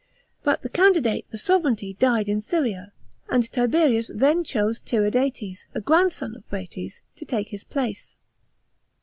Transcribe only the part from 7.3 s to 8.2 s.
his place.